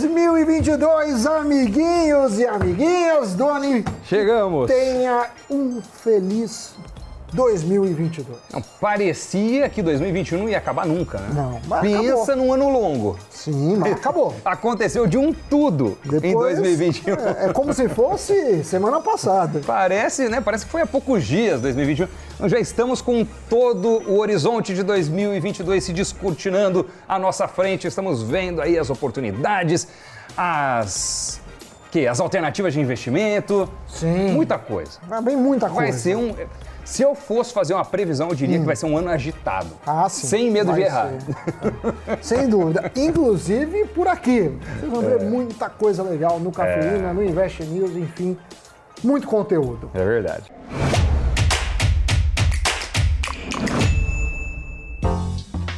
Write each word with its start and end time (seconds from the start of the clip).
2022, 0.00 1.26
amiguinhos 1.26 2.38
e 2.38 2.46
amiguinhas, 2.46 3.34
Doni. 3.34 3.84
Chegamos. 4.04 4.70
Tenha 4.70 5.26
um 5.50 5.82
feliz 5.82 6.74
2022. 7.32 8.38
Não, 8.52 8.62
parecia 8.80 9.68
que 9.68 9.82
2021 9.82 10.38
não 10.38 10.48
ia 10.48 10.58
acabar 10.58 10.86
nunca, 10.86 11.18
né? 11.18 11.30
Não, 11.34 11.60
mas 11.66 11.80
Pensa 11.80 12.32
acabou. 12.32 12.36
num 12.36 12.52
ano 12.52 12.70
longo. 12.70 13.18
Sim, 13.30 13.76
mas 13.76 13.92
acabou. 13.92 14.34
Aconteceu 14.44 15.06
de 15.06 15.16
um 15.16 15.32
tudo 15.32 15.98
em 16.04 16.10
Depois, 16.10 16.56
2021. 16.58 17.14
É, 17.14 17.46
é 17.46 17.52
como 17.52 17.72
se 17.72 17.88
fosse 17.88 18.62
semana 18.64 19.00
passada. 19.00 19.60
Parece, 19.66 20.28
né? 20.28 20.40
Parece 20.40 20.66
que 20.66 20.70
foi 20.70 20.82
há 20.82 20.86
poucos 20.86 21.24
dias 21.24 21.60
2021. 21.60 22.06
Nós 22.38 22.50
já 22.50 22.58
estamos 22.58 23.00
com 23.00 23.26
todo 23.48 24.02
o 24.08 24.18
horizonte 24.18 24.74
de 24.74 24.82
2022 24.82 25.82
se 25.84 25.92
descortinando 25.92 26.86
à 27.08 27.18
nossa 27.18 27.48
frente. 27.48 27.86
Estamos 27.86 28.22
vendo 28.22 28.60
aí 28.60 28.78
as 28.78 28.90
oportunidades, 28.90 29.88
as 30.36 31.40
que 31.92 32.06
as 32.06 32.20
alternativas 32.20 32.72
de 32.72 32.80
investimento, 32.80 33.68
Sim. 33.86 34.32
muita 34.32 34.58
coisa. 34.58 34.92
Vai 35.06 35.20
bem 35.20 35.36
muita 35.36 35.68
coisa. 35.68 35.82
Vai 35.82 35.92
ser 35.92 36.16
um 36.16 36.34
se 36.84 37.02
eu 37.02 37.14
fosse 37.14 37.52
fazer 37.52 37.74
uma 37.74 37.84
previsão, 37.84 38.28
eu 38.28 38.34
diria 38.34 38.58
que 38.58 38.64
vai 38.64 38.74
ser 38.76 38.86
um 38.86 38.96
ano 38.96 39.08
agitado. 39.08 39.68
Ah, 39.86 40.08
sim. 40.08 40.26
Sem 40.26 40.50
medo 40.50 40.72
de 40.72 40.80
errar. 40.82 41.10
Sem 42.20 42.48
dúvida. 42.48 42.90
Inclusive 42.96 43.86
por 43.86 44.08
aqui. 44.08 44.52
Vocês 44.78 44.90
vão 44.90 45.00
ver 45.00 45.20
muita 45.22 45.70
coisa 45.70 46.02
legal 46.02 46.38
no 46.40 46.50
Cafeína, 46.50 47.12
no 47.12 47.22
Invest 47.24 47.62
News, 47.64 47.96
enfim. 47.96 48.36
Muito 49.02 49.26
conteúdo. 49.26 49.90
É 49.94 50.04
verdade. 50.04 50.50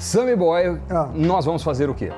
Sammy 0.01 0.37
Boy, 0.37 0.79
Ah. 0.91 1.09
nós 1.15 1.45
vamos 1.45 1.63
fazer 1.63 1.89
o 1.89 1.95
quê? 1.95 2.13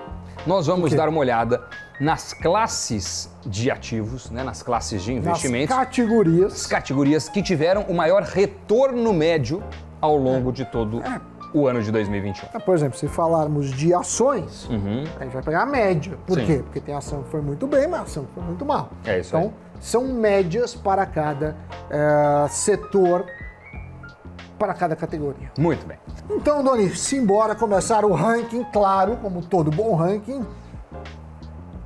Nós 0.46 0.66
vamos 0.66 0.92
dar 0.92 1.09
uma 1.09 1.18
olhada 1.18 1.62
nas 1.98 2.32
classes 2.34 3.30
de 3.45 3.70
ativos, 3.70 4.30
né, 4.30 4.42
nas 4.45 4.62
classes 4.62 5.02
de 5.02 5.15
Nas 5.15 5.24
investimentos, 5.24 5.74
categorias. 5.74 6.52
as 6.54 6.66
categorias 6.66 7.29
que 7.29 7.43
tiveram 7.43 7.82
o 7.82 7.95
maior 7.95 8.23
retorno 8.23 9.12
médio 9.15 9.62
ao 10.01 10.16
longo 10.16 10.52
de 10.52 10.65
todo 10.66 11.02
o 11.54 11.66
ano 11.66 11.82
de 11.82 11.90
2021. 11.90 12.60
Por 12.60 12.74
exemplo, 12.74 12.98
se 12.98 13.09
falarmos 13.09 13.70
de 13.73 13.95
ações, 13.95 14.68
a 15.18 15.24
gente 15.24 15.32
vai 15.32 15.43
pegar 15.43 15.62
a 15.62 15.66
média. 15.66 16.18
Por 16.26 16.37
Uhum. 16.38 16.46
Sim. 16.46 16.52
quê? 16.57 16.62
Porque 16.62 16.80
tem 16.80 16.95
ação 16.95 17.23
que 17.23 17.30
foi 17.30 17.40
muito 17.40 17.66
bem, 17.66 17.88
mas 17.88 18.02
ação 18.02 18.24
que 18.26 18.35
foi 18.35 18.42
muito 18.42 18.65
mal. 18.66 18.90
É 19.07 19.20
isso 19.20 19.35
Então, 19.35 19.54
são 19.80 20.04
médias 20.09 20.74
para 20.74 21.07
cada 21.07 21.57
eh, 21.90 22.46
setor, 22.51 23.24
para 24.59 24.74
cada 24.74 24.95
categoria. 24.96 25.51
Muito 25.59 25.87
bem. 25.87 25.98
Então, 26.30 26.63
Doni, 26.63 26.95
simbora 26.95 27.54
começar 27.54 28.04
o 28.04 28.13
ranking, 28.13 28.65
claro, 28.73 29.16
como 29.23 29.40
todo 29.42 29.70
bom 29.70 29.95
ranking, 29.95 30.45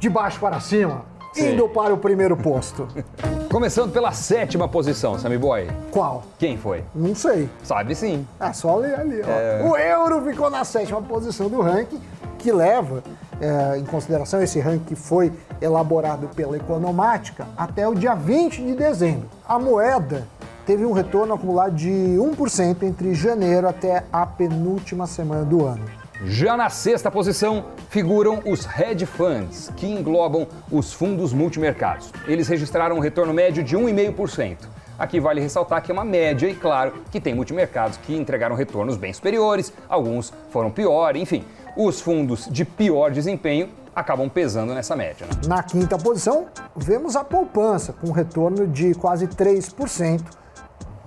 de 0.01 0.09
baixo 0.09 0.41
para 0.41 0.59
cima, 0.61 1.05
Sim. 1.35 1.53
indo 1.53 1.69
para 1.69 1.93
o 1.93 1.99
primeiro 1.99 2.35
posto. 2.37 2.89
Começando 3.53 3.93
pela 3.93 4.13
sétima 4.13 4.67
posição, 4.67 5.19
Sammy 5.19 5.37
Boy. 5.37 5.69
Qual? 5.91 6.23
Quem 6.39 6.57
foi? 6.57 6.83
Não 6.95 7.15
sei. 7.15 7.49
Sabe 7.63 7.95
sim. 7.95 8.27
É 8.41 8.53
só 8.53 8.77
ler 8.77 8.99
ali. 8.99 9.21
ó. 9.23 9.29
É. 9.29 9.63
O 9.63 9.77
euro 9.77 10.25
ficou 10.25 10.49
na 10.49 10.65
sétima 10.65 11.03
posição 11.03 11.49
do 11.49 11.61
ranking, 11.61 12.01
que 12.39 12.51
leva 12.51 13.03
é, 13.41 13.77
em 13.77 13.85
consideração 13.85 14.41
esse 14.43 14.59
ranking 14.59 14.85
que 14.85 14.95
foi 14.95 15.31
elaborado 15.61 16.29
pela 16.29 16.57
Economática 16.57 17.47
até 17.57 17.87
o 17.87 17.95
dia 17.95 18.15
20 18.15 18.63
de 18.63 18.75
dezembro. 18.75 19.29
A 19.47 19.59
moeda 19.59 20.27
teve 20.65 20.87
um 20.87 20.93
retorno 20.93 21.35
acumulado 21.35 21.75
de 21.75 21.91
1% 21.91 22.85
entre 22.85 23.13
janeiro 23.15 23.69
até 23.69 24.05
a 24.13 24.25
penúltima 24.25 25.07
semana 25.07 25.45
do 25.45 25.67
ano. 25.67 25.85
Já 26.25 26.55
na 26.55 26.69
sexta 26.69 27.11
posição 27.11 27.65
figuram 27.89 28.43
os 28.45 28.67
hedge 28.79 29.07
funds, 29.07 29.73
que 29.75 29.87
englobam 29.87 30.47
os 30.71 30.93
fundos 30.93 31.33
multimercados. 31.33 32.13
Eles 32.27 32.47
registraram 32.47 32.97
um 32.97 33.01
retorno 33.01 33.33
médio 33.33 33.65
de 33.65 33.75
1,5%. 33.75 34.59
Aqui 34.99 35.19
vale 35.19 35.41
ressaltar 35.41 35.83
que 35.83 35.91
é 35.91 35.95
uma 35.95 36.05
média 36.05 36.47
e 36.47 36.55
claro 36.55 36.93
que 37.11 37.19
tem 37.19 37.35
multimercados 37.35 37.97
que 37.97 38.15
entregaram 38.15 38.55
retornos 38.55 38.99
bem 38.99 39.15
superiores, 39.15 39.73
alguns 39.89 40.31
foram 40.51 40.71
pior, 40.71 41.17
enfim. 41.17 41.43
Os 41.75 42.03
fundos 42.03 42.47
de 42.51 42.67
pior 42.67 43.11
desempenho 43.11 43.71
acabam 43.97 44.29
pesando 44.29 44.75
nessa 44.75 44.95
média. 44.95 45.27
né? 45.27 45.33
Na 45.49 45.63
quinta 45.63 45.97
posição, 45.97 46.49
vemos 46.77 47.17
a 47.17 47.25
poupança, 47.25 47.95
com 47.95 48.09
um 48.09 48.13
retorno 48.13 48.67
de 48.67 48.95
quase 48.95 49.27
3% 49.27 50.21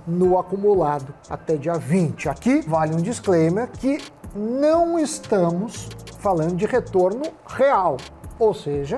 no 0.07 0.39
acumulado 0.39 1.13
até 1.29 1.55
dia 1.55 1.75
20. 1.75 2.29
Aqui 2.29 2.61
vale 2.61 2.95
um 2.95 3.01
disclaimer 3.01 3.69
que 3.69 3.99
não 4.35 4.97
estamos 4.97 5.89
falando 6.19 6.55
de 6.55 6.65
retorno 6.65 7.23
real, 7.47 7.97
ou 8.39 8.53
seja, 8.53 8.97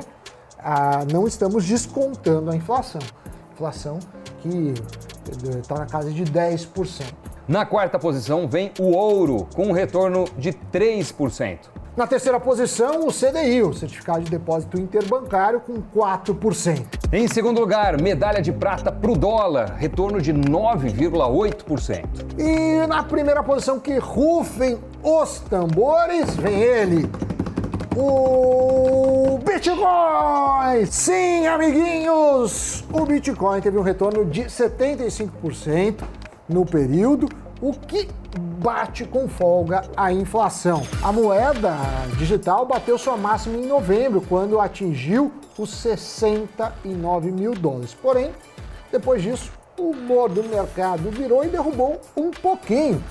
ah, 0.59 1.05
não 1.11 1.27
estamos 1.27 1.65
descontando 1.65 2.51
a 2.51 2.55
inflação. 2.55 3.01
Inflação 3.53 3.99
que 4.41 4.73
está 5.59 5.75
na 5.75 5.85
casa 5.85 6.11
de 6.11 6.23
10%. 6.23 7.13
Na 7.47 7.65
quarta 7.65 7.99
posição 7.99 8.47
vem 8.47 8.71
o 8.79 8.95
ouro, 8.95 9.47
com 9.55 9.67
um 9.67 9.71
retorno 9.71 10.25
de 10.37 10.51
3%. 10.51 11.59
Na 11.95 12.05
terceira 12.07 12.39
posição, 12.39 13.07
o 13.07 13.11
CDI, 13.11 13.61
o 13.63 13.73
Certificado 13.73 14.23
de 14.23 14.31
Depósito 14.31 14.79
Interbancário, 14.79 15.61
com 15.61 15.81
4%. 15.81 16.94
Em 17.15 17.29
segundo 17.29 17.61
lugar, 17.61 18.01
medalha 18.01 18.41
de 18.41 18.51
prata 18.51 18.91
para 18.91 19.09
o 19.09 19.15
dólar, 19.15 19.77
retorno 19.77 20.21
de 20.21 20.33
9,8%. 20.33 22.03
E 22.37 22.85
na 22.87 23.03
primeira 23.03 23.41
posição 23.41 23.79
que 23.79 23.97
rufem 23.97 24.77
os 25.01 25.39
tambores, 25.39 26.35
vem 26.35 26.59
ele, 26.59 27.09
o 27.95 29.39
Bitcoin! 29.45 30.85
Sim, 30.87 31.47
amiguinhos! 31.47 32.83
O 32.91 33.05
Bitcoin 33.05 33.61
teve 33.61 33.77
um 33.77 33.81
retorno 33.81 34.25
de 34.25 34.41
75% 34.41 36.03
no 36.49 36.65
período, 36.65 37.29
o 37.61 37.71
que 37.71 38.09
bate 38.37 39.05
com 39.05 39.27
folga 39.27 39.83
a 39.95 40.11
inflação. 40.11 40.81
A 41.03 41.11
moeda 41.11 41.75
digital 42.17 42.65
bateu 42.65 42.97
sua 42.97 43.15
máxima 43.15 43.57
em 43.57 43.65
novembro, 43.65 44.21
quando 44.21 44.59
atingiu 44.59 45.31
os 45.57 45.69
69 45.71 47.31
mil 47.31 47.53
dólares. 47.53 47.93
Porém, 47.93 48.31
depois 48.91 49.21
disso, 49.21 49.51
o 49.77 49.91
humor 49.91 50.29
do 50.29 50.43
mercado 50.43 51.09
virou 51.09 51.43
e 51.43 51.47
derrubou 51.47 51.99
um 52.15 52.31
pouquinho, 52.31 53.03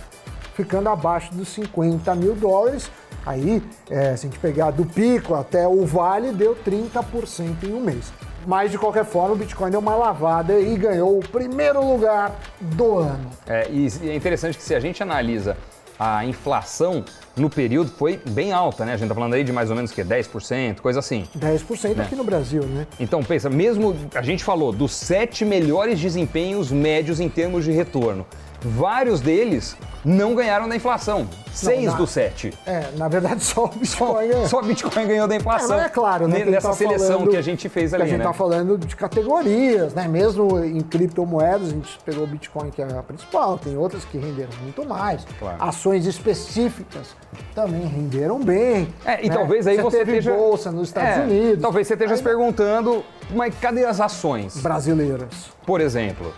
ficando 0.54 0.88
abaixo 0.88 1.34
dos 1.34 1.48
50 1.48 2.14
mil 2.14 2.34
dólares. 2.34 2.90
Aí, 3.26 3.62
é, 3.88 4.16
se 4.16 4.26
a 4.26 4.30
gente 4.30 4.38
pegar 4.38 4.70
do 4.70 4.84
pico 4.84 5.34
até 5.34 5.66
o 5.66 5.84
vale, 5.86 6.32
deu 6.32 6.56
30% 6.56 7.64
em 7.64 7.72
um 7.72 7.80
mês. 7.80 8.12
Mas, 8.46 8.70
de 8.70 8.78
qualquer 8.78 9.04
forma, 9.04 9.34
o 9.34 9.36
Bitcoin 9.36 9.70
deu 9.70 9.80
uma 9.80 9.94
lavada 9.94 10.58
e 10.58 10.76
ganhou 10.76 11.18
o 11.18 11.20
primeiro 11.20 11.84
lugar 11.84 12.32
do 12.60 12.98
ano. 12.98 13.30
É, 13.46 13.68
e 13.70 13.88
é 14.08 14.14
interessante 14.14 14.56
que 14.56 14.62
se 14.62 14.74
a 14.74 14.80
gente 14.80 15.02
analisa 15.02 15.56
a 15.98 16.24
inflação 16.24 17.04
no 17.36 17.48
período 17.48 17.90
foi 17.90 18.20
bem 18.30 18.52
alta, 18.52 18.84
né? 18.84 18.94
A 18.94 18.96
gente 18.96 19.08
tá 19.08 19.14
falando 19.14 19.34
aí 19.34 19.44
de 19.44 19.52
mais 19.52 19.70
ou 19.70 19.76
menos 19.76 19.90
o 19.90 19.94
quê? 19.94 20.04
10%, 20.04 20.80
coisa 20.80 20.98
assim. 20.98 21.26
10% 21.38 22.00
aqui 22.00 22.16
no 22.16 22.24
Brasil, 22.24 22.64
né? 22.64 22.86
Então 22.98 23.22
pensa, 23.22 23.48
mesmo 23.48 23.96
a 24.14 24.22
gente 24.22 24.42
falou 24.42 24.72
dos 24.72 24.92
sete 24.92 25.44
melhores 25.44 25.98
desempenhos 26.00 26.70
médios 26.70 27.20
em 27.20 27.28
termos 27.28 27.64
de 27.64 27.72
retorno. 27.72 28.26
Vários 28.64 29.20
deles 29.20 29.76
não 30.04 30.34
ganharam 30.34 30.66
da 30.68 30.74
inflação. 30.74 31.28
Seis 31.52 31.92
dos 31.94 32.10
sete. 32.10 32.52
É, 32.66 32.88
na 32.96 33.08
verdade, 33.08 33.42
só 33.44 33.64
o 33.66 33.68
Bitcoin 33.68 34.28
ganhou. 34.28 34.48
Só 34.48 34.62
Bitcoin 34.62 35.06
ganhou 35.06 35.28
da 35.28 35.34
É, 35.34 35.38
inflação. 35.38 35.68
mas 35.76 35.86
é 35.86 35.88
claro, 35.88 36.26
né? 36.26 36.38
Gente 36.38 36.50
Nessa 36.50 36.68
tá 36.68 36.74
seleção 36.74 37.08
falando- 37.18 37.30
que 37.30 37.36
a 37.36 37.42
gente 37.42 37.68
fez 37.68 37.92
ali, 37.94 38.02
A 38.02 38.06
gente 38.06 38.18
né? 38.18 38.24
tá 38.24 38.32
falando 38.32 38.76
de 38.78 38.96
categorias, 38.96 39.94
né? 39.94 40.08
Mesmo 40.08 40.64
em 40.64 40.80
criptomoedas, 40.80 41.68
a 41.68 41.70
gente 41.72 41.98
pegou 42.04 42.24
o 42.24 42.26
Bitcoin, 42.26 42.70
que 42.70 42.82
é 42.82 42.84
a 42.86 43.02
principal, 43.02 43.56
tem 43.58 43.76
outras 43.76 44.04
que 44.04 44.18
renderam 44.18 44.50
muito 44.62 44.84
mais. 44.86 45.24
Claro. 45.38 45.56
Ações 45.62 46.06
específicas 46.06 47.14
também 47.54 47.86
renderam 47.86 48.40
bem. 48.42 48.88
É, 49.04 49.24
e 49.24 49.28
né? 49.28 49.34
talvez 49.34 49.66
aí 49.66 49.76
você 49.76 49.98
teve 49.98 50.18
esteja... 50.18 50.32
bolsa 50.36 50.72
nos 50.72 50.88
Estados 50.88 51.18
É, 51.18 51.20
Unidos. 51.22 51.62
Talvez 51.62 51.86
você 51.86 51.94
esteja 51.94 52.12
Aí- 52.14 52.18
se 52.18 52.22
perguntando, 52.24 53.04
mas 53.30 53.54
cadê 53.60 53.84
as 53.84 54.00
ações? 54.00 54.56
Brasileiras. 54.56 55.28
Por 55.66 55.80
exemplo, 55.80 56.32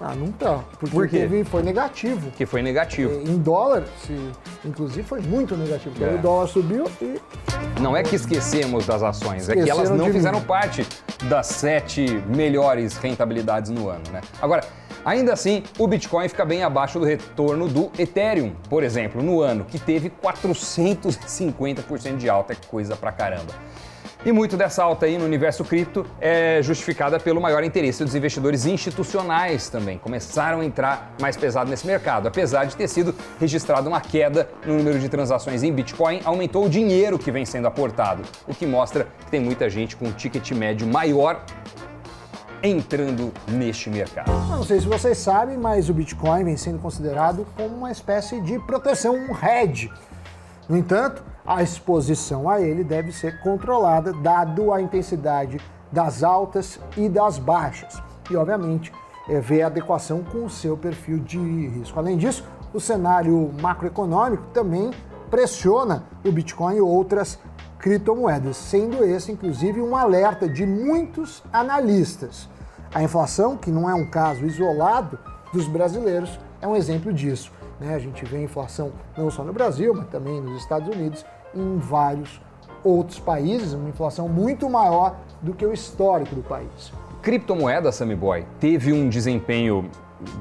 Ah, 0.00 0.14
não 0.14 0.30
tá. 0.30 0.60
Porque 0.78 0.94
Por 0.94 1.08
quê? 1.08 1.18
teve, 1.18 1.42
foi 1.44 1.60
negativo. 1.62 2.30
que 2.30 2.46
foi 2.46 2.62
negativo. 2.62 3.12
Em 3.28 3.36
dólar, 3.38 3.82
se, 4.06 4.16
inclusive, 4.64 5.02
foi 5.02 5.20
muito 5.20 5.56
negativo. 5.56 5.90
Porque 5.90 6.04
É. 6.04 6.14
o 6.14 6.18
dólar 6.18 6.46
subiu 6.46 6.84
e 7.02 7.20
Não 7.80 7.96
é 7.96 8.02
que 8.04 8.14
esquecemos 8.14 8.86
das 8.86 9.02
ações, 9.02 9.48
é 9.48 9.54
que 9.54 9.58
Esqueceram 9.60 9.78
elas 9.86 9.90
não 9.90 10.04
de 10.06 10.12
mim. 10.12 10.16
fizeram 10.16 10.40
parte 10.40 10.86
das 11.24 11.48
sete 11.48 12.06
melhores 12.28 12.96
rentabilidades 12.96 13.70
no 13.72 13.88
ano, 13.88 14.02
né? 14.12 14.20
Agora, 14.40 14.62
ainda 15.04 15.32
assim, 15.32 15.64
o 15.78 15.86
Bitcoin 15.88 16.28
fica 16.28 16.44
bem 16.44 16.62
abaixo 16.62 16.98
do 17.00 17.04
retorno 17.04 17.66
do 17.68 17.90
Ethereum, 17.98 18.52
por 18.70 18.82
exemplo, 18.84 19.20
no 19.22 19.40
ano, 19.40 19.64
que 19.64 19.78
teve 19.80 20.10
450% 20.10 22.16
de 22.18 22.28
alta, 22.28 22.52
é 22.52 22.56
coisa 22.68 22.94
pra 22.96 23.10
caramba. 23.12 23.52
E 24.26 24.32
muito 24.32 24.56
dessa 24.56 24.82
alta 24.82 25.06
aí 25.06 25.16
no 25.16 25.24
universo 25.24 25.64
cripto 25.64 26.04
é 26.20 26.60
justificada 26.60 27.20
pelo 27.20 27.40
maior 27.40 27.62
interesse 27.62 28.02
dos 28.04 28.16
investidores 28.16 28.66
institucionais 28.66 29.68
também. 29.68 29.96
Começaram 29.96 30.60
a 30.60 30.64
entrar 30.64 31.14
mais 31.20 31.36
pesado 31.36 31.70
nesse 31.70 31.86
mercado. 31.86 32.26
Apesar 32.26 32.64
de 32.64 32.74
ter 32.74 32.88
sido 32.88 33.14
registrada 33.38 33.88
uma 33.88 34.00
queda 34.00 34.48
no 34.66 34.76
número 34.76 34.98
de 34.98 35.08
transações 35.08 35.62
em 35.62 35.72
Bitcoin, 35.72 36.20
aumentou 36.24 36.66
o 36.66 36.68
dinheiro 36.68 37.16
que 37.16 37.30
vem 37.30 37.46
sendo 37.46 37.68
aportado, 37.68 38.24
o 38.46 38.54
que 38.54 38.66
mostra 38.66 39.06
que 39.20 39.30
tem 39.30 39.40
muita 39.40 39.70
gente 39.70 39.96
com 39.96 40.06
um 40.06 40.12
ticket 40.12 40.50
médio 40.50 40.86
maior 40.86 41.44
entrando 42.60 43.32
neste 43.46 43.88
mercado. 43.88 44.32
Não 44.48 44.64
sei 44.64 44.80
se 44.80 44.86
vocês 44.86 45.16
sabem, 45.18 45.56
mas 45.56 45.88
o 45.88 45.94
Bitcoin 45.94 46.44
vem 46.44 46.56
sendo 46.56 46.80
considerado 46.80 47.46
como 47.56 47.76
uma 47.76 47.92
espécie 47.92 48.40
de 48.40 48.58
proteção, 48.58 49.14
um 49.14 49.46
hedge. 49.46 49.92
No 50.68 50.76
entanto, 50.76 51.24
a 51.46 51.62
exposição 51.62 52.48
a 52.48 52.60
ele 52.60 52.84
deve 52.84 53.10
ser 53.10 53.40
controlada, 53.40 54.12
dado 54.12 54.72
a 54.72 54.82
intensidade 54.82 55.58
das 55.90 56.22
altas 56.22 56.78
e 56.96 57.08
das 57.08 57.38
baixas. 57.38 58.02
E, 58.30 58.36
obviamente, 58.36 58.92
é, 59.28 59.40
ver 59.40 59.62
a 59.62 59.66
adequação 59.68 60.22
com 60.22 60.44
o 60.44 60.50
seu 60.50 60.76
perfil 60.76 61.20
de 61.20 61.38
risco. 61.38 61.98
Além 61.98 62.18
disso, 62.18 62.44
o 62.74 62.80
cenário 62.80 63.50
macroeconômico 63.62 64.44
também 64.52 64.90
pressiona 65.30 66.04
o 66.24 66.30
Bitcoin 66.30 66.76
e 66.76 66.80
outras 66.80 67.38
criptomoedas, 67.78 68.56
sendo 68.56 69.02
esse, 69.04 69.32
inclusive, 69.32 69.80
um 69.80 69.96
alerta 69.96 70.48
de 70.48 70.66
muitos 70.66 71.42
analistas. 71.50 72.48
A 72.94 73.02
inflação, 73.02 73.56
que 73.56 73.70
não 73.70 73.88
é 73.88 73.94
um 73.94 74.04
caso 74.10 74.44
isolado 74.44 75.18
dos 75.52 75.66
brasileiros, 75.66 76.38
é 76.60 76.66
um 76.66 76.76
exemplo 76.76 77.12
disso. 77.12 77.52
Né? 77.80 77.94
A 77.94 77.98
gente 77.98 78.24
vê 78.24 78.42
inflação 78.42 78.92
não 79.16 79.30
só 79.30 79.42
no 79.42 79.52
Brasil, 79.52 79.94
mas 79.94 80.08
também 80.08 80.40
nos 80.40 80.60
Estados 80.60 80.88
Unidos 80.94 81.24
e 81.54 81.60
em 81.60 81.78
vários 81.78 82.40
outros 82.84 83.18
países, 83.18 83.72
uma 83.72 83.88
inflação 83.88 84.28
muito 84.28 84.68
maior 84.68 85.16
do 85.42 85.52
que 85.52 85.64
o 85.64 85.72
histórico 85.72 86.34
do 86.34 86.42
país. 86.42 86.92
Criptomoeda, 87.22 87.90
Sammy 87.90 88.14
Boy, 88.14 88.46
teve 88.60 88.92
um 88.92 89.08
desempenho, 89.08 89.90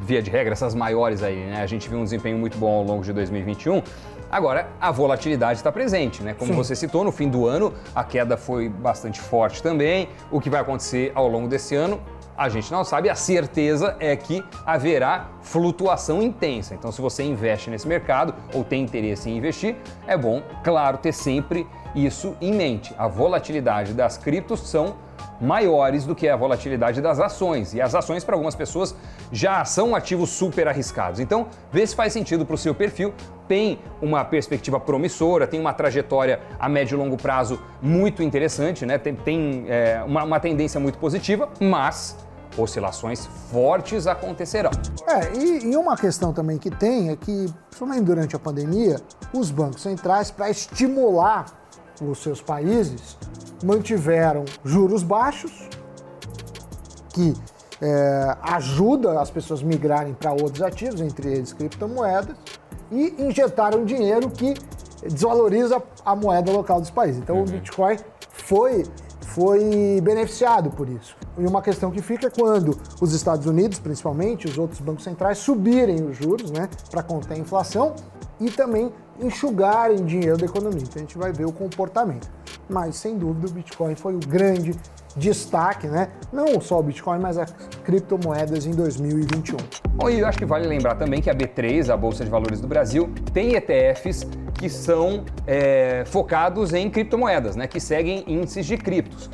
via 0.01 0.21
de 0.21 0.29
regra, 0.29 0.53
essas 0.53 0.75
maiores 0.75 1.23
aí, 1.23 1.35
né? 1.35 1.61
A 1.61 1.65
gente 1.65 1.89
viu 1.89 1.97
um 1.97 2.03
desempenho 2.03 2.37
muito 2.37 2.57
bom 2.57 2.77
ao 2.77 2.83
longo 2.83 3.03
de 3.03 3.11
2021. 3.11 3.81
Agora, 4.29 4.67
a 4.79 4.91
volatilidade 4.91 5.59
está 5.59 5.71
presente, 5.71 6.21
né? 6.21 6.33
Como 6.33 6.51
Sim. 6.51 6.57
você 6.57 6.75
citou, 6.75 7.03
no 7.03 7.11
fim 7.11 7.29
do 7.29 7.47
ano 7.47 7.73
a 7.95 8.03
queda 8.03 8.37
foi 8.37 8.69
bastante 8.69 9.19
forte 9.19 9.63
também. 9.63 10.09
O 10.29 10.39
que 10.39 10.49
vai 10.49 10.61
acontecer 10.61 11.11
ao 11.15 11.27
longo 11.27 11.47
desse 11.47 11.75
ano 11.75 11.99
a 12.37 12.49
gente 12.49 12.71
não 12.71 12.83
sabe, 12.83 13.09
a 13.09 13.15
certeza 13.15 13.95
é 13.99 14.15
que 14.15 14.45
haverá 14.63 15.27
flutuação 15.41 16.21
intensa. 16.21 16.75
Então, 16.75 16.91
se 16.91 17.01
você 17.01 17.23
investe 17.23 17.69
nesse 17.69 17.87
mercado 17.87 18.35
ou 18.53 18.63
tem 18.63 18.83
interesse 18.83 19.29
em 19.29 19.37
investir, 19.37 19.75
é 20.05 20.15
bom, 20.15 20.43
claro, 20.63 20.99
ter 20.99 21.13
sempre 21.13 21.67
isso 21.95 22.37
em 22.39 22.53
mente. 22.53 22.93
A 22.95 23.07
volatilidade 23.07 23.93
das 23.93 24.17
criptos 24.17 24.59
são 24.59 24.95
maiores 25.41 26.05
do 26.05 26.15
que 26.15 26.27
a 26.27 26.35
volatilidade 26.35 27.01
das 27.01 27.19
ações. 27.19 27.73
E 27.73 27.81
as 27.81 27.95
ações, 27.95 28.23
para 28.23 28.35
algumas 28.35 28.55
pessoas, 28.55 28.95
já 29.31 29.63
são 29.65 29.95
ativos 29.95 30.29
super 30.29 30.67
arriscados. 30.67 31.19
Então, 31.19 31.47
vê 31.71 31.85
se 31.85 31.95
faz 31.95 32.13
sentido 32.13 32.45
para 32.45 32.55
o 32.55 32.57
seu 32.57 32.73
perfil. 32.73 33.13
Tem 33.47 33.79
uma 34.01 34.25
perspectiva 34.25 34.79
promissora, 34.79 35.47
tem 35.47 35.59
uma 35.59 35.73
trajetória 35.73 36.39
a 36.59 36.67
médio 36.67 36.95
e 36.95 36.97
longo 36.97 37.17
prazo 37.17 37.61
muito 37.81 38.21
interessante, 38.21 38.85
né? 38.85 38.97
tem, 38.97 39.15
tem 39.15 39.65
é, 39.69 40.03
uma, 40.05 40.23
uma 40.23 40.39
tendência 40.39 40.79
muito 40.79 40.97
positiva, 40.97 41.49
mas 41.59 42.26
oscilações 42.57 43.25
fortes 43.51 44.07
acontecerão. 44.07 44.71
É, 45.07 45.37
e, 45.37 45.71
e, 45.71 45.77
uma 45.77 45.95
questão 45.95 46.33
também 46.33 46.57
que 46.57 46.69
tem 46.69 47.09
é 47.09 47.15
que, 47.15 47.53
principalmente 47.69 48.03
durante 48.03 48.35
a 48.35 48.39
pandemia, 48.39 48.99
os 49.33 49.51
bancos 49.51 49.81
centrais, 49.81 50.31
para 50.31 50.49
estimular 50.49 51.45
os 52.01 52.19
seus 52.19 52.41
países, 52.41 53.17
mantiveram 53.63 54.45
juros 54.63 55.03
baixos, 55.03 55.69
que 57.09 57.33
é, 57.81 58.37
ajuda 58.41 59.19
as 59.19 59.29
pessoas 59.29 59.61
migrarem 59.61 60.13
para 60.13 60.31
outros 60.31 60.61
ativos, 60.61 61.01
entre 61.01 61.31
eles 61.31 61.53
criptomoedas, 61.53 62.35
e 62.91 63.15
injetaram 63.19 63.83
dinheiro 63.85 64.29
que 64.29 64.53
desvaloriza 65.03 65.81
a 66.05 66.15
moeda 66.15 66.51
local 66.51 66.79
dos 66.79 66.89
países. 66.89 67.21
Então 67.21 67.37
uhum. 67.37 67.43
o 67.43 67.45
Bitcoin 67.45 67.97
foi 68.31 68.83
foi 69.37 70.01
beneficiado 70.01 70.71
por 70.71 70.89
isso. 70.89 71.15
E 71.37 71.45
uma 71.45 71.61
questão 71.61 71.91
que 71.91 72.01
fica 72.01 72.25
é 72.25 72.29
quando 72.31 72.75
os 72.99 73.13
Estados 73.13 73.45
Unidos, 73.45 73.77
principalmente, 73.77 74.47
os 74.47 74.57
outros 74.57 74.79
bancos 74.79 75.03
centrais, 75.03 75.37
subirem 75.37 76.03
os 76.05 76.17
juros 76.17 76.49
né, 76.49 76.67
para 76.89 77.03
conter 77.03 77.35
a 77.35 77.37
inflação 77.37 77.93
e 78.41 78.49
também 78.49 78.91
enxugarem 79.21 80.03
dinheiro 80.03 80.37
da 80.37 80.45
economia. 80.47 80.81
Então 80.81 80.95
a 80.95 80.99
gente 80.99 81.19
vai 81.19 81.31
ver 81.31 81.45
o 81.45 81.51
comportamento. 81.51 82.27
Mas, 82.67 82.95
sem 82.95 83.15
dúvida, 83.15 83.45
o 83.45 83.51
Bitcoin 83.51 83.93
foi 83.93 84.15
o 84.15 84.19
grande 84.19 84.71
destaque, 85.15 85.87
né? 85.87 86.09
Não 86.33 86.59
só 86.59 86.79
o 86.79 86.83
Bitcoin, 86.83 87.19
mas 87.19 87.37
as 87.37 87.51
criptomoedas 87.83 88.65
em 88.65 88.71
2021. 88.71 89.57
Bom, 89.93 90.09
e 90.09 90.19
eu 90.19 90.27
acho 90.27 90.37
que 90.37 90.45
vale 90.45 90.67
lembrar 90.67 90.95
também 90.95 91.21
que 91.21 91.29
a 91.29 91.35
B3, 91.35 91.93
a 91.93 91.97
Bolsa 91.97 92.23
de 92.23 92.29
Valores 92.29 92.59
do 92.59 92.67
Brasil, 92.67 93.09
tem 93.33 93.55
ETFs 93.55 94.27
que 94.57 94.69
são 94.69 95.23
é, 95.45 96.03
focados 96.05 96.73
em 96.73 96.89
criptomoedas, 96.89 97.55
né? 97.55 97.67
Que 97.67 97.79
seguem 97.79 98.23
índices 98.27 98.65
de 98.65 98.77
criptos. 98.77 99.29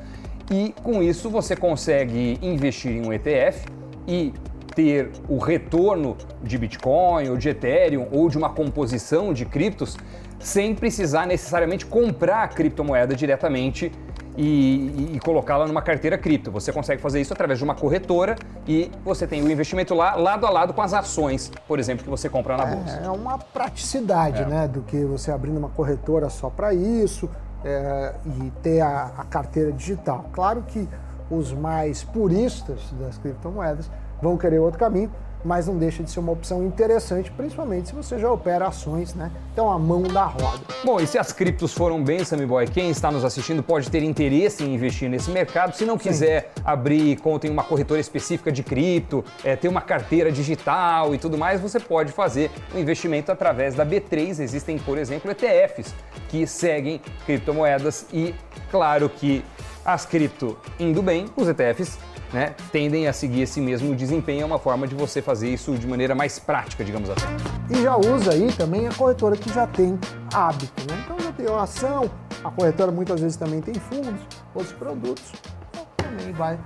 E 0.52 0.74
com 0.84 1.02
isso 1.02 1.30
você 1.30 1.56
consegue 1.56 2.38
investir 2.42 2.92
em 2.92 3.08
um 3.08 3.14
ETF 3.14 3.66
e 4.08 4.34
ter 4.75 5.12
o 5.30 5.38
retorno 5.38 6.18
de 6.42 6.58
Bitcoin 6.58 7.30
ou 7.30 7.38
de 7.38 7.50
Ethereum 7.50 8.08
ou 8.12 8.30
de 8.30 8.38
uma 8.38 8.50
composição 8.50 9.34
de 9.34 9.46
criptos 9.46 9.98
sem 10.40 10.75
precisar 10.75 11.25
necessariamente 11.25 11.86
comprar 11.86 12.44
a 12.44 12.48
criptomoeda 12.48 13.16
diretamente 13.16 13.92
e, 14.38 15.12
e 15.16 15.20
colocá-la 15.20 15.68
numa 15.68 15.82
carteira 15.82 16.18
cripto. 16.18 16.52
Você 16.52 16.72
consegue 16.72 17.02
fazer 17.02 17.22
isso 17.22 17.34
através 17.34 17.60
de 17.60 17.66
uma 17.66 17.76
corretora 17.76 18.36
e 18.68 18.92
você 19.04 19.28
tem 19.28 19.42
o 19.44 19.52
investimento 19.52 19.94
lá, 19.94 20.16
lado 20.16 20.46
a 20.46 20.50
lado 20.50 20.74
com 20.74 20.82
as 20.82 20.94
ações, 20.94 21.52
por 21.68 21.80
exemplo, 21.80 22.04
que 22.04 22.10
você 22.10 22.30
compra 22.30 22.58
na 22.58 22.66
bolsa. 22.66 23.00
É, 23.02 23.06
é 23.06 23.10
uma 23.10 23.38
praticidade, 23.38 24.42
é. 24.42 24.46
né, 24.46 24.68
do 24.68 24.82
que 24.82 25.04
você 25.06 25.32
abrindo 25.32 25.58
uma 25.58 25.70
corretora 25.70 26.30
só 26.30 26.50
para 26.50 26.74
isso 26.74 27.30
é, 27.64 28.14
e 28.26 28.52
ter 28.62 28.82
a, 28.82 29.12
a 29.18 29.24
carteira 29.26 29.72
digital. 29.72 30.26
Claro 30.34 30.64
que 30.68 30.88
os 31.30 31.54
mais 31.54 32.04
puristas 32.04 32.80
das 33.00 33.18
criptomoedas 33.18 33.90
vão 34.22 34.38
querer 34.38 34.60
outro 34.60 34.80
caminho, 34.80 35.12
mas 35.44 35.68
não 35.68 35.78
deixa 35.78 36.04
de 36.04 36.10
ser 36.10 36.19
uma 36.19 36.31
opção 36.31 36.63
interessante, 36.63 37.31
principalmente 37.31 37.90
se 37.90 37.95
você 37.95 38.18
já 38.18 38.31
opera 38.31 38.68
ações, 38.68 39.13
né? 39.13 39.31
Então 39.51 39.69
a 39.69 39.78
mão 39.78 40.04
da 40.04 40.25
roda. 40.25 40.62
Bom, 40.84 41.00
e 41.00 41.07
se 41.07 41.18
as 41.18 41.31
criptos 41.31 41.74
foram 41.74 42.04
bem, 42.04 42.24
Sammy 42.24 42.45
Boy, 42.45 42.68
quem 42.68 42.90
está 42.90 43.12
nos 43.12 43.25
assistindo 43.25 43.62
pode 43.62 43.90
ter 43.90 44.04
interesse 44.04 44.63
em 44.63 44.74
investir 44.74 45.10
nesse 45.10 45.30
mercado. 45.31 45.75
Se 45.75 45.86
não 45.86 45.98
quiser 45.98 46.51
Sim. 46.56 46.62
abrir 46.66 47.18
conta 47.18 47.48
em 47.48 47.50
uma 47.50 47.63
corretora 47.63 48.00
específica 48.00 48.51
de 48.51 48.63
cripto, 48.63 49.24
é, 49.44 49.56
ter 49.56 49.68
uma 49.68 49.81
carteira 49.81 50.31
digital 50.31 51.13
e 51.13 51.18
tudo 51.18 51.38
mais, 51.38 51.60
você 51.60 51.80
pode 51.80 52.12
fazer 52.12 52.50
o 52.74 52.78
um 52.78 52.80
investimento 52.80 53.31
através 53.31 53.75
da 53.75 53.86
B3. 53.86 54.39
Existem, 54.39 54.78
por 54.78 54.98
exemplo, 54.98 55.30
ETFs 55.31 55.94
que 56.30 56.48
seguem 56.48 57.01
criptomoedas 57.25 58.06
e, 58.12 58.34
claro 58.72 59.10
que 59.10 59.44
as 59.86 60.06
cripto 60.06 60.57
indo 60.80 61.01
bem, 61.01 61.25
os 61.36 61.48
ETFs 61.48 61.98
né, 62.34 62.56
tendem 62.72 63.08
a 63.08 63.13
seguir 63.13 63.42
esse 63.42 63.62
mesmo 63.62 63.96
desempenho. 63.96 64.42
É 64.42 64.46
uma 64.46 64.60
forma 64.60 64.88
de 64.88 64.96
você 64.96 65.22
fazer 65.22 65.50
isso 65.50 65.74
de 65.78 65.88
maneira 65.88 66.16
mais 66.16 66.40
prática, 66.40 66.84
digamos 66.84 67.10
assim. 67.10 67.28
E 67.70 67.84
já 67.84 67.96
usa 67.96 68.34
aí 68.34 68.52
também 68.52 68.88
a 68.88 68.94
corretora 68.94 69.38
que 69.38 69.54
já 69.54 69.68
tem 69.68 69.98
hábito, 70.34 70.82
né? 70.90 71.04
Então 71.06 71.20
já 71.20 71.32
tem 71.32 71.46
a 71.48 71.62
ação, 71.62 72.10
a 72.44 72.50
corretora 72.50 72.92
muitas 72.92 73.22
vezes 73.22 73.38
também 73.38 73.62
tem 73.62 73.75
fundos, 73.75 74.22
outros 74.54 74.74
produtos, 74.74 75.32
então 75.70 75.86
também 75.96 76.34
vai 76.34 76.60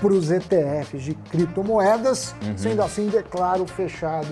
para 0.00 0.12
os 0.12 0.30
ETFs 0.30 1.02
de 1.02 1.14
criptomoedas. 1.14 2.34
Uhum. 2.42 2.56
Sendo 2.56 2.82
assim, 2.82 3.08
declaro 3.08 3.66
fechado 3.66 4.28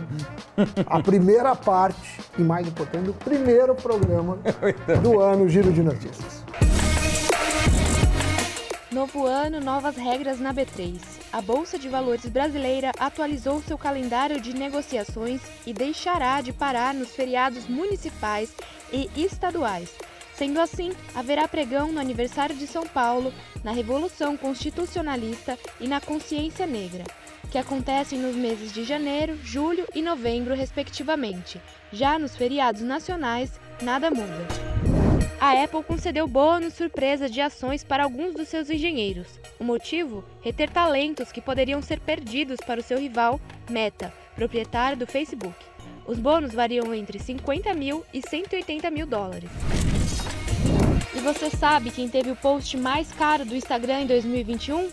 a 0.87 1.01
primeira 1.03 1.55
parte 1.55 2.21
e, 2.39 2.43
mais 2.43 2.67
importante, 2.67 3.11
o 3.11 3.15
primeiro 3.15 3.75
programa 3.75 4.39
do 5.03 5.21
ano 5.21 5.49
Giro 5.49 5.73
de 5.73 5.83
Notícias. 5.83 6.48
Novo 8.91 9.27
ano, 9.27 9.61
novas 9.61 9.97
regras 9.97 10.41
na 10.41 10.55
B3. 10.55 10.99
A 11.31 11.43
Bolsa 11.43 11.79
de 11.79 11.91
Valores 11.91 12.25
brasileira 12.25 12.91
atualizou 12.99 13.61
seu 13.61 13.77
calendário 13.77 14.41
de 14.41 14.55
negociações 14.55 15.43
e 15.67 15.75
deixará 15.75 16.41
de 16.41 16.55
parar 16.55 16.95
nos 16.95 17.15
feriados 17.15 17.69
municipais 17.69 18.51
e 18.91 19.11
estaduais. 19.15 19.95
Sendo 20.35 20.59
assim, 20.59 20.93
haverá 21.15 21.47
pregão 21.47 21.93
no 21.93 22.01
aniversário 22.01 22.57
de 22.57 22.67
São 22.67 22.87
Paulo, 22.87 23.31
na 23.63 23.73
Revolução 23.73 24.39
Constitucionalista 24.39 25.59
e 25.79 25.87
na 25.87 26.01
Consciência 26.01 26.67
Negra, 26.67 27.05
que 27.51 27.59
acontecem 27.59 28.19
nos 28.19 28.35
meses 28.35 28.73
de 28.73 28.85
janeiro, 28.85 29.39
julho 29.45 29.87
e 29.95 30.01
novembro, 30.01 30.55
respectivamente. 30.55 31.61
Já 31.93 32.19
nos 32.19 32.35
feriados 32.35 32.81
nacionais, 32.81 33.61
nada 33.83 34.11
muda 34.11 34.68
a 35.41 35.63
Apple 35.63 35.85
concedeu 35.85 36.27
bônus 36.27 36.75
surpresa 36.75 37.29
de 37.29 37.41
ações 37.41 37.85
para 37.85 38.03
alguns 38.03 38.35
dos 38.35 38.49
seus 38.49 38.69
engenheiros. 38.69 39.29
O 39.59 39.65
motivo? 39.65 40.25
Reter 40.43 40.69
talentos 40.69 41.31
que 41.31 41.41
poderiam 41.41 41.81
ser 41.81 42.01
perdidos 42.01 42.59
para 42.67 42.81
o 42.81 42.83
seu 42.83 42.99
rival, 42.99 43.41
Meta, 43.71 44.13
proprietário 44.35 44.99
do 44.99 45.07
Facebook. 45.07 45.55
Os 46.07 46.19
bônus 46.19 46.53
variam 46.53 46.93
entre 46.93 47.19
50 47.19 47.73
mil 47.75 48.05
e 48.13 48.21
180 48.21 48.91
mil 48.91 49.07
dólares. 49.07 49.51
E 51.15 51.21
você 51.21 51.51
sabe 51.51 51.91
quem 51.91 52.09
teve 52.09 52.31
o 52.31 52.37
post 52.37 52.77
mais 52.77 53.13
caro 53.13 53.45
do 53.45 53.55
Instagram 53.55 54.03
em 54.03 54.07
2021? 54.07 54.91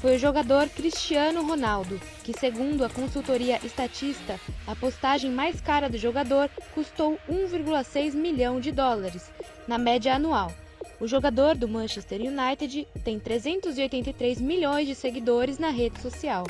Foi 0.00 0.16
o 0.16 0.18
jogador 0.18 0.68
Cristiano 0.68 1.46
Ronaldo, 1.46 2.00
que, 2.22 2.38
segundo 2.38 2.84
a 2.84 2.88
consultoria 2.90 3.60
Estatista, 3.64 4.38
a 4.66 4.74
postagem 4.74 5.30
mais 5.30 5.60
cara 5.60 5.88
do 5.88 5.96
jogador 5.96 6.50
custou 6.74 7.18
1,6 7.30 8.14
milhão 8.14 8.60
de 8.60 8.72
dólares, 8.72 9.30
na 9.66 9.78
média 9.78 10.14
anual. 10.14 10.52
O 11.00 11.06
jogador 11.06 11.54
do 11.54 11.68
Manchester 11.68 12.20
United 12.20 12.88
tem 13.04 13.18
383 13.18 14.40
milhões 14.40 14.86
de 14.86 14.94
seguidores 14.94 15.58
na 15.58 15.68
rede 15.68 16.00
social. 16.00 16.44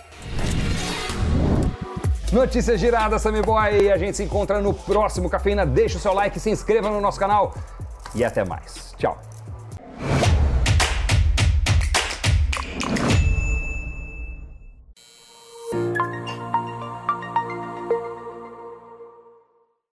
Notícias 2.33 2.81
giradas, 2.81 3.23
Sammy 3.23 3.43
Boy. 3.43 3.91
A 3.91 3.99
gente 3.99 4.17
se 4.17 4.23
encontra 4.23 4.61
no 4.61 4.75
próximo 4.75 5.31
Cafeína. 5.31 5.65
Deixa 5.65 5.99
o 5.99 6.01
seu 6.01 6.13
like, 6.13 6.39
se 6.39 6.51
inscreva 6.51 6.91
no 6.91 7.01
nosso 7.01 7.19
canal 7.19 7.55
e 8.15 8.25
até 8.25 8.45
mais. 8.45 8.95
Tchau. 8.97 9.21